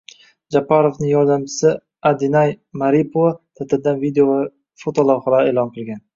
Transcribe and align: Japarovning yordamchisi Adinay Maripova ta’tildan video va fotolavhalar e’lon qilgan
Japarovning 0.53 1.11
yordamchisi 1.11 1.73
Adinay 2.11 2.55
Maripova 2.83 3.35
ta’tildan 3.61 4.01
video 4.07 4.27
va 4.33 4.43
fotolavhalar 4.87 5.53
e’lon 5.55 5.73
qilgan 5.79 6.05